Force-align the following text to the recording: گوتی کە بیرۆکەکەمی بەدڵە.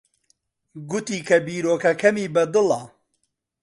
گوتی 0.89 1.17
کە 1.27 1.37
بیرۆکەکەمی 1.45 2.31
بەدڵە. 2.35 2.81